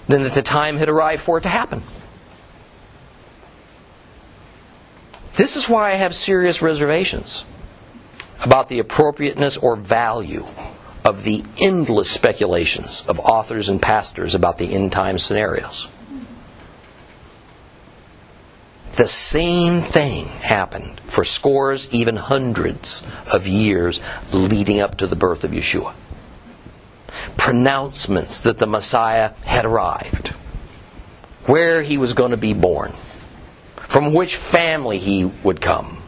[0.10, 1.84] than that the time had arrived for it to happen.
[5.36, 7.46] This is why I have serious reservations
[8.44, 10.48] about the appropriateness or value
[11.06, 15.88] of the endless speculations of authors and pastors about the end time scenarios.
[18.94, 24.02] The same thing happened for scores, even hundreds of years
[24.34, 25.94] leading up to the birth of Yeshua
[27.38, 30.30] pronouncements that the Messiah had arrived,
[31.46, 32.94] where he was going to be born,
[33.76, 36.02] from which family he would come,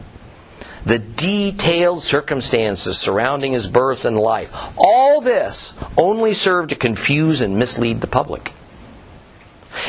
[0.84, 4.52] the detailed circumstances surrounding his birth and life.
[4.76, 8.52] All this only served to confuse and mislead the public.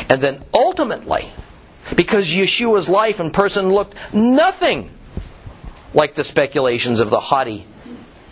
[0.10, 1.30] And then ultimately,
[1.96, 4.92] because Yeshua's life and person looked nothing
[5.94, 7.66] like the speculations of the haughty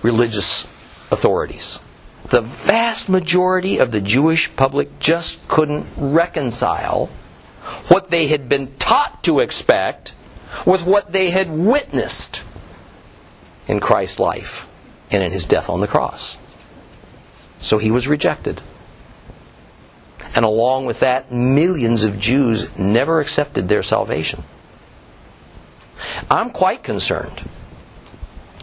[0.02, 0.64] religious
[1.12, 1.80] authorities
[2.32, 7.08] the vast majority of the Jewish public just couldn't reconcile
[7.90, 10.16] what they had been taught to expect
[10.66, 12.44] with what they had witnessed
[13.68, 14.66] in Christ's life
[15.12, 16.38] and in his death on the cross.
[17.60, 18.62] So he was rejected.
[20.34, 24.44] And along with that, millions of Jews never accepted their salvation.
[26.30, 27.44] I'm quite concerned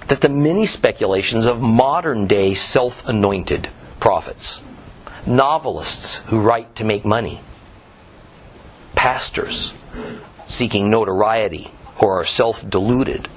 [0.08, 3.68] that the many speculations of modern day self anointed
[4.00, 4.62] prophets,
[5.26, 7.40] novelists who write to make money,
[8.94, 9.74] pastors
[10.46, 13.28] seeking notoriety or are self deluded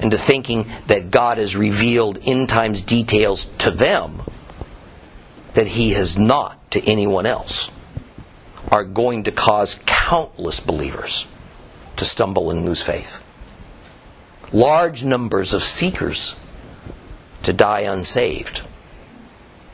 [0.00, 4.22] into thinking that God has revealed in times details to them
[5.54, 7.70] that He has not to anyone else,
[8.70, 11.28] are going to cause countless believers
[11.96, 13.21] to stumble and lose faith
[14.52, 16.38] large numbers of seekers
[17.42, 18.58] to die unsaved.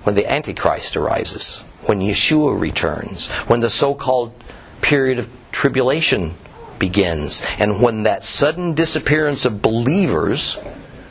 [0.04, 4.32] When the Antichrist arises, when Yeshua returns, when the so called
[4.80, 6.34] period of tribulation
[6.78, 7.42] begins.
[7.58, 10.58] And when that sudden disappearance of believers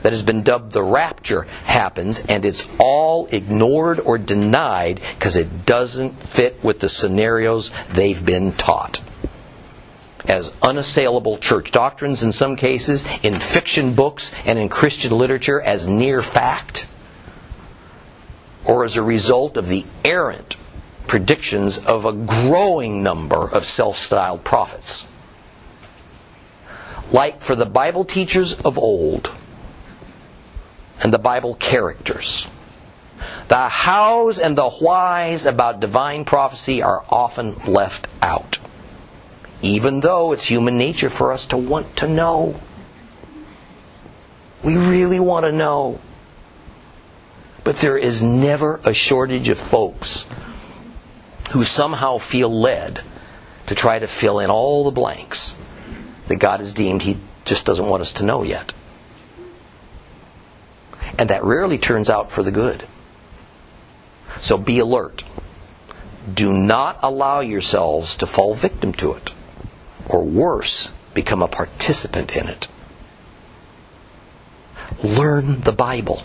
[0.01, 5.65] that has been dubbed the rapture happens, and it's all ignored or denied because it
[5.65, 9.01] doesn't fit with the scenarios they've been taught.
[10.27, 15.87] As unassailable church doctrines in some cases, in fiction books and in Christian literature as
[15.87, 16.87] near fact,
[18.65, 20.57] or as a result of the errant
[21.07, 25.09] predictions of a growing number of self styled prophets.
[27.11, 29.31] Like for the Bible teachers of old
[31.01, 32.49] and the Bible characters,
[33.47, 38.59] the hows and the whys about divine prophecy are often left out,
[39.61, 42.59] even though it's human nature for us to want to know.
[44.63, 45.99] We really want to know.
[47.63, 50.27] But there is never a shortage of folks
[51.51, 53.01] who somehow feel led
[53.67, 55.57] to try to fill in all the blanks
[56.27, 58.73] that God has deemed He just doesn't want us to know yet.
[61.17, 62.87] And that rarely turns out for the good.
[64.37, 65.23] So be alert.
[66.31, 69.31] Do not allow yourselves to fall victim to it,
[70.09, 72.67] or worse, become a participant in it.
[75.03, 76.23] Learn the Bible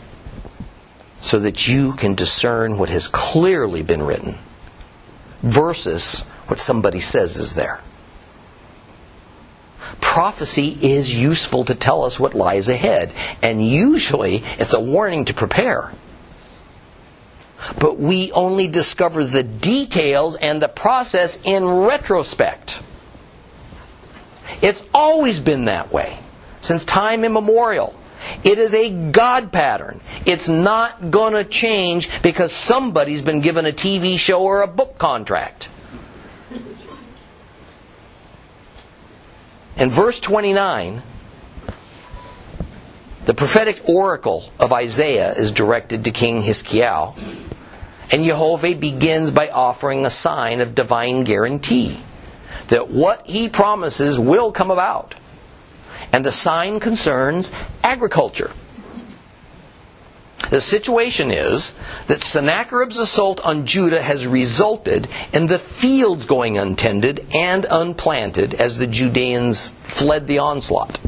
[1.18, 4.38] so that you can discern what has clearly been written
[5.42, 7.80] versus what somebody says is there.
[10.00, 15.34] Prophecy is useful to tell us what lies ahead, and usually it's a warning to
[15.34, 15.92] prepare.
[17.78, 22.81] But we only discover the details and the process in retrospect.
[24.60, 26.18] It's always been that way,
[26.60, 27.94] since time immemorial.
[28.44, 30.00] It is a God pattern.
[30.26, 34.98] It's not going to change because somebody's been given a TV show or a book
[34.98, 35.68] contract.
[39.76, 41.02] In verse 29,
[43.24, 47.16] the prophetic oracle of Isaiah is directed to King Hizkiyahu,
[48.12, 52.00] and Jehovah begins by offering a sign of divine guarantee
[52.68, 55.14] that what he promises will come about.
[56.12, 57.52] And the sign concerns
[57.82, 58.52] agriculture.
[60.50, 61.74] The situation is
[62.08, 68.76] that Sennacherib's assault on Judah has resulted in the fields going untended and unplanted as
[68.76, 71.00] the Judeans fled the onslaught.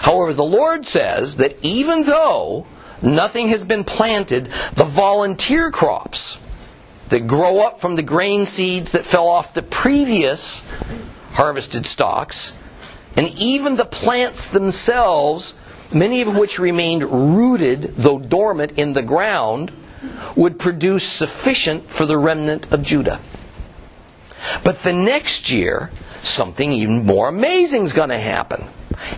[0.00, 2.66] However, the Lord says that even though
[3.02, 6.38] nothing has been planted, the volunteer crops
[7.08, 10.66] that grow up from the grain seeds that fell off the previous
[11.32, 12.54] harvested stalks,
[13.16, 15.54] and even the plants themselves
[15.92, 19.72] many of which remained rooted, though dormant, in the ground,
[20.36, 23.20] would produce sufficient for the remnant of Judah.
[24.64, 25.90] But the next year,
[26.20, 28.66] something even more amazing is going to happen.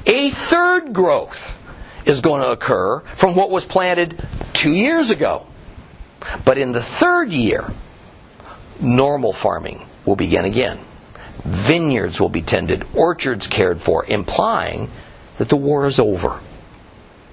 [0.06, 1.56] A third growth
[2.06, 4.22] is going to occur from what was planted
[4.52, 5.46] two years ago.
[6.44, 7.70] But in the third year,
[8.80, 10.78] normal farming will begin again.
[11.44, 14.90] Vineyards will be tended, orchards cared for, implying
[15.38, 16.40] that the war is over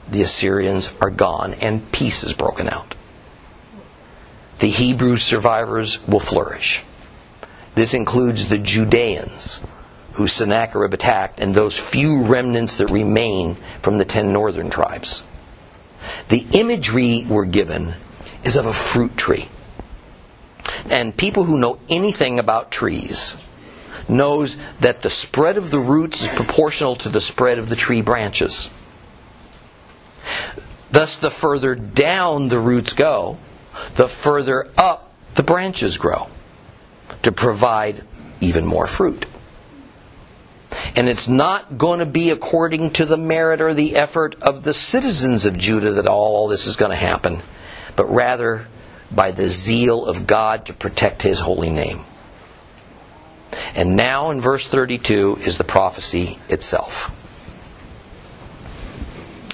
[0.10, 2.96] the Assyrians are gone and peace is broken out.
[4.60, 6.84] The Hebrew survivors will flourish.
[7.76, 9.62] This includes the Judeans,
[10.14, 15.24] who Sennacherib attacked, and those few remnants that remain from the ten northern tribes.
[16.30, 17.94] The imagery we're given
[18.44, 19.48] is of a fruit tree.
[20.90, 23.38] And people who know anything about trees
[24.08, 28.02] knows that the spread of the roots is proportional to the spread of the tree
[28.02, 28.72] branches.
[30.92, 33.38] Thus, the further down the roots go,
[33.96, 36.28] the further up the branches grow
[37.22, 38.04] to provide
[38.42, 39.26] even more fruit.
[40.96, 44.74] And it's not going to be according to the merit or the effort of the
[44.74, 47.42] citizens of Judah that all this is going to happen,
[47.98, 48.68] but rather
[49.12, 52.06] by the zeal of God to protect his holy name.
[53.76, 57.12] And now in verse 32 is the prophecy itself.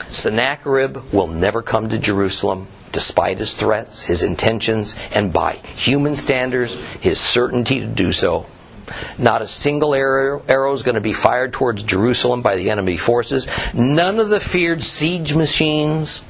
[0.08, 6.76] Sennacherib will never come to Jerusalem despite his threats, his intentions, and by human standards,
[7.02, 8.46] his certainty to do so.
[9.18, 13.48] Not a single arrow, is going to be fired towards Jerusalem by the enemy forces.
[13.74, 16.24] None of the feared siege machines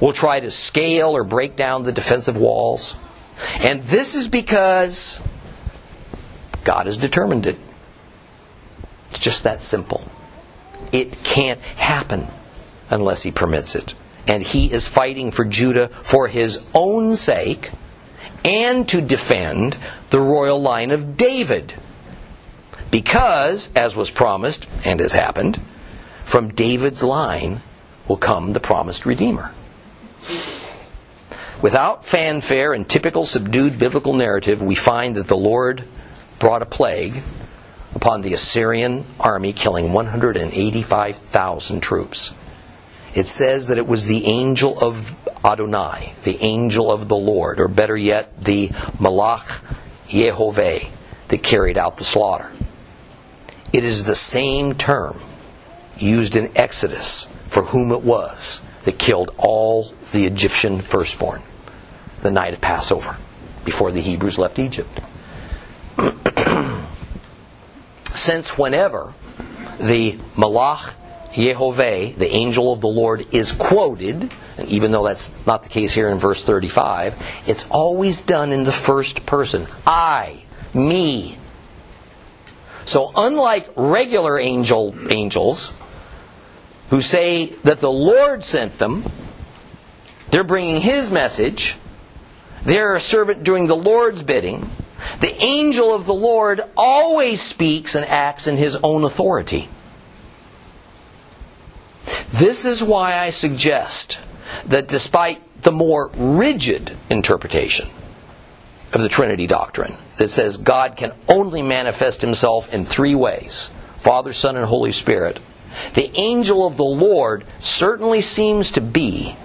[0.00, 2.98] will try to scale or break down the defensive walls.
[3.58, 5.22] And this is because
[6.64, 7.58] God has determined it.
[9.10, 10.02] It's just that simple.
[10.92, 12.26] It can't happen
[12.88, 13.94] unless he permits it.
[14.26, 17.70] And he is fighting for Judah for his own sake
[18.44, 19.76] and to defend
[20.10, 21.74] the royal line of David.
[22.90, 25.60] Because, as was promised and has happened,
[26.24, 27.60] from David's line
[28.08, 29.52] will come the promised Redeemer.
[31.62, 35.84] Without fanfare and typical subdued biblical narrative, we find that the Lord
[36.38, 37.22] brought a plague
[37.94, 42.34] upon the Assyrian army, killing 185,000 troops.
[43.14, 45.14] It says that it was the angel of
[45.44, 48.68] Adonai, the angel of the Lord, or better yet, the
[48.98, 49.62] Malach
[50.08, 50.88] Yehovah,
[51.28, 52.50] that carried out the slaughter.
[53.72, 55.20] It is the same term
[55.98, 61.42] used in Exodus for whom it was that killed all the Egyptian firstborn
[62.22, 63.16] the night of Passover
[63.64, 65.00] before the Hebrews left Egypt.
[68.14, 69.14] Since whenever
[69.78, 70.94] the Malach
[71.32, 75.92] Yehovah, the angel of the Lord, is quoted, and even though that's not the case
[75.92, 79.66] here in verse 35, it's always done in the first person.
[79.86, 80.42] I,
[80.74, 81.38] me.
[82.84, 85.72] So unlike regular angel angels
[86.90, 89.04] who say that the Lord sent them,
[90.30, 91.76] they're bringing his message.
[92.64, 94.70] They're a servant doing the Lord's bidding.
[95.20, 99.68] The angel of the Lord always speaks and acts in his own authority.
[102.32, 104.20] This is why I suggest
[104.66, 107.88] that despite the more rigid interpretation
[108.92, 114.32] of the Trinity doctrine that says God can only manifest himself in three ways Father,
[114.32, 115.38] Son, and Holy Spirit,
[115.94, 119.36] the angel of the Lord certainly seems to be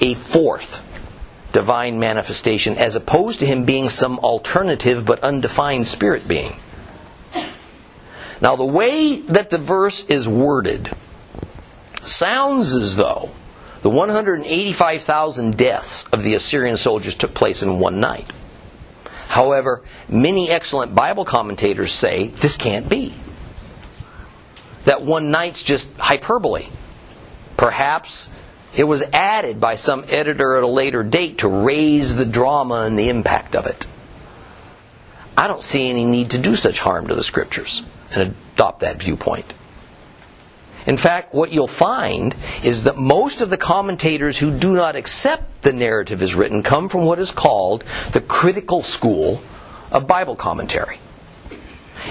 [0.00, 0.86] a fourth
[1.52, 6.56] divine manifestation as opposed to him being some alternative but undefined spirit being.
[8.40, 10.90] Now, the way that the verse is worded
[12.00, 13.30] sounds as though
[13.82, 18.30] the 185,000 deaths of the Assyrian soldiers took place in one night.
[19.28, 23.14] However, many excellent Bible commentators say this can't be.
[24.84, 26.66] That one night's just hyperbole.
[27.56, 28.30] Perhaps
[28.74, 32.98] it was added by some editor at a later date to raise the drama and
[32.98, 33.86] the impact of it.
[35.36, 39.02] I don't see any need to do such harm to the scriptures and adopt that
[39.02, 39.54] viewpoint.
[40.86, 45.62] In fact, what you'll find is that most of the commentators who do not accept
[45.62, 49.42] the narrative as written come from what is called the critical school
[49.90, 50.98] of Bible commentary.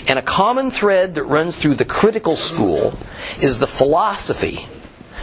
[0.08, 2.94] And a common thread that runs through the critical school
[3.42, 4.68] is the philosophy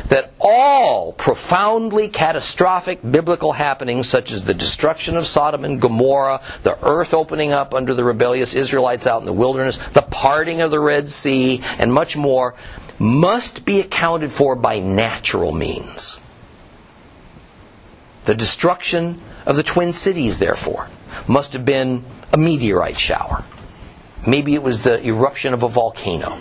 [0.08, 6.78] that all profoundly catastrophic biblical happenings, such as the destruction of Sodom and Gomorrah, the
[6.84, 10.80] earth opening up under the rebellious Israelites out in the wilderness, the parting of the
[10.80, 12.54] Red Sea, and much more,
[12.98, 16.20] must be accounted for by natural means.
[18.24, 20.88] The destruction of the Twin Cities, therefore,
[21.28, 23.44] must have been a meteorite shower.
[24.26, 26.38] Maybe it was the eruption of a volcano.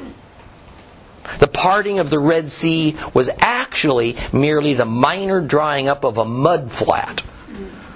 [1.40, 6.26] The parting of the Red Sea was actually merely the minor drying up of a
[6.26, 7.24] mud flat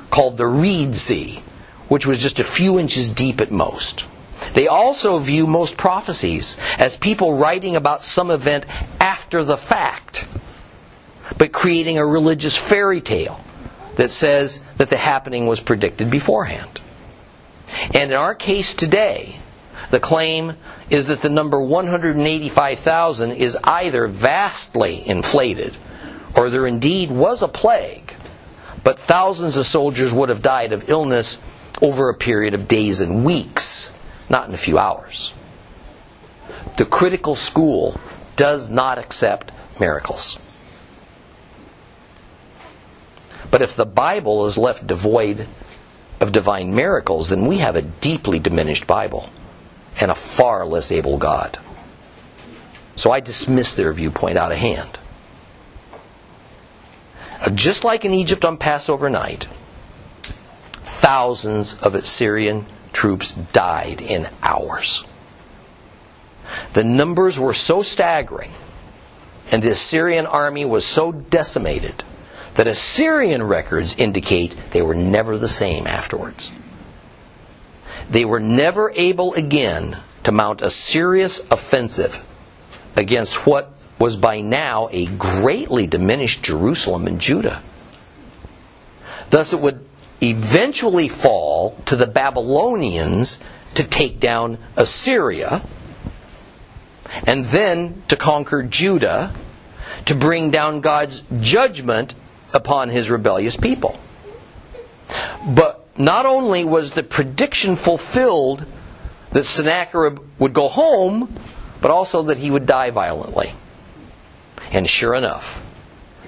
[0.10, 1.42] called the Reed Sea,
[1.88, 4.06] which was just a few inches deep at most.
[4.54, 8.66] They also view most prophecies as people writing about some event
[9.00, 10.28] after the fact,
[11.38, 13.40] but creating a religious fairy tale
[13.96, 16.82] that says that the happening was predicted beforehand.
[17.94, 19.40] And in our case today,
[19.90, 20.56] the claim
[20.90, 25.76] is that the number 185,000 is either vastly inflated
[26.36, 28.14] or there indeed was a plague,
[28.84, 31.40] but thousands of soldiers would have died of illness
[31.82, 33.92] over a period of days and weeks,
[34.30, 35.34] not in a few hours.
[36.78, 38.00] The critical school
[38.36, 40.40] does not accept miracles.
[43.50, 45.48] But if the Bible is left devoid
[46.22, 49.30] of divine miracles, then we have a deeply diminished Bible
[50.00, 51.58] and a far less able God.
[52.96, 55.00] So I dismiss their viewpoint out of hand.
[57.42, 59.48] Uh, just like in Egypt on Passover night,
[60.72, 65.06] thousands of Assyrian troops died in hours.
[66.74, 68.52] The numbers were so staggering,
[69.52, 72.04] and the Assyrian army was so decimated,
[72.56, 76.52] that Assyrian records indicate they were never the same afterwards.
[78.10, 82.26] They were never able again to mount a serious offensive
[82.96, 87.62] against what was by now a greatly diminished Jerusalem and Judah.
[89.30, 89.86] Thus, it would
[90.22, 93.40] eventually fall to the Babylonians
[93.76, 95.62] to take down Assyria,
[97.26, 99.34] and then to conquer Judah,
[100.06, 102.16] to bring down God's judgment
[102.54, 104.00] upon his rebellious people.
[105.48, 108.66] But not only was the prediction fulfilled
[109.32, 111.32] that Sennacherib would go home,
[111.82, 113.54] but also that he would die violently.
[114.72, 115.64] And sure enough,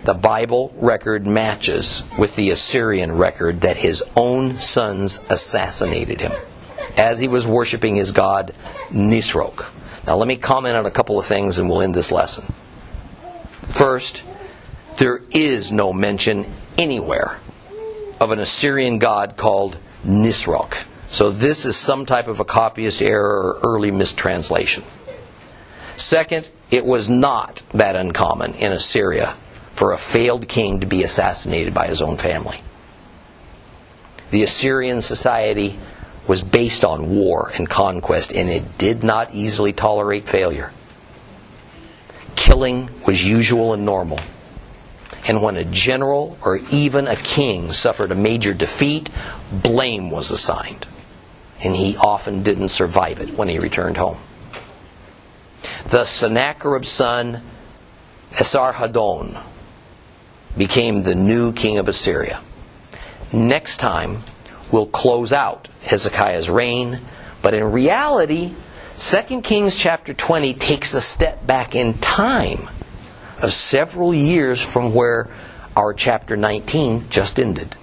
[0.04, 6.34] the Bible record matches with the Assyrian record that his own sons assassinated him
[6.98, 8.54] as he was worshiping his god
[8.90, 9.72] Nisroch.
[10.06, 12.52] Now, let me comment on a couple of things and we'll end this lesson.
[13.70, 14.24] First,
[14.98, 17.38] there is no mention anywhere
[18.22, 20.78] of an Assyrian god called Nisroch.
[21.08, 24.84] So, this is some type of a copyist error or early mistranslation.
[25.98, 29.36] Second, it was not that uncommon in Assyria
[29.74, 32.62] for a failed king to be assassinated by his own family.
[34.30, 35.78] The Assyrian society
[36.28, 40.72] was based on war and conquest, and it did not easily tolerate failure.
[42.36, 44.20] Killing was usual and normal.
[45.28, 49.10] And when a general or even a king suffered a major defeat,
[49.52, 50.88] blame was assigned.
[51.64, 54.18] And he often didn't survive it when he returned home.
[55.88, 57.42] The Sennacherib's son,
[58.32, 59.44] Esarhaddon,
[60.58, 62.42] became the new king of Assyria.
[63.32, 64.24] Next time,
[64.72, 67.00] we'll close out Hezekiah's reign,
[67.42, 68.54] but in reality,
[68.98, 72.70] 2 Kings chapter 20 takes a step back in time
[73.42, 75.28] of several years from where
[75.76, 77.76] our chapter 19 just ended.